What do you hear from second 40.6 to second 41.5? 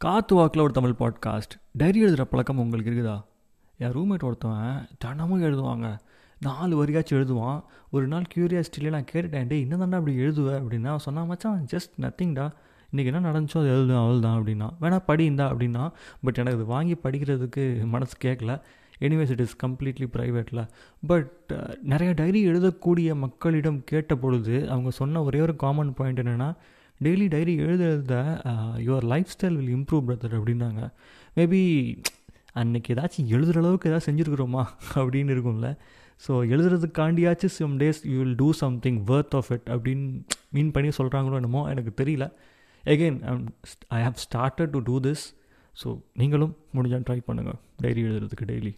பண்ணி சொல்கிறாங்களோ